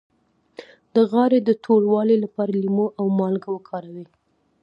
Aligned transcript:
د 0.95 0.95
غاړې 1.11 1.39
د 1.43 1.49
توروالي 1.63 2.15
لپاره 2.23 2.51
لیمو 2.63 2.87
او 2.99 3.05
مالګه 3.19 3.49
وکاروئ 3.53 4.05